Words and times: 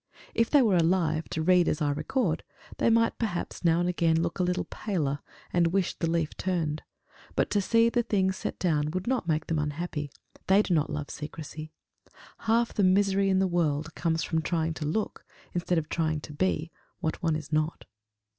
If 0.33 0.49
they 0.49 0.63
were 0.63 0.77
alive 0.77 1.29
to 1.29 1.43
read 1.43 1.67
as 1.67 1.79
I 1.79 1.91
record, 1.91 2.41
they 2.79 2.89
might 2.89 3.19
perhaps 3.19 3.63
now 3.63 3.79
and 3.81 3.87
again 3.87 4.19
look 4.19 4.39
a 4.39 4.43
little 4.43 4.63
paler 4.65 5.19
and 5.53 5.67
wish 5.67 5.93
the 5.93 6.09
leaf 6.09 6.35
turned, 6.37 6.81
but 7.35 7.51
to 7.51 7.61
see 7.61 7.87
the 7.87 8.01
things 8.01 8.35
set 8.35 8.57
down 8.57 8.89
would 8.95 9.05
not 9.05 9.27
make 9.27 9.45
them 9.45 9.59
unhappy: 9.59 10.09
they 10.47 10.63
do 10.63 10.73
not 10.73 10.89
love 10.89 11.11
secrecy. 11.11 11.71
Half 12.39 12.73
the 12.73 12.83
misery 12.83 13.29
in 13.29 13.37
the 13.37 13.45
world 13.45 13.93
comes 13.93 14.23
from 14.23 14.41
trying 14.41 14.73
to 14.73 14.85
look, 14.85 15.23
instead 15.53 15.77
of 15.77 15.87
trying 15.87 16.19
to 16.21 16.33
be, 16.33 16.71
what 16.99 17.21
one 17.21 17.35
is 17.35 17.53
not. 17.53 17.85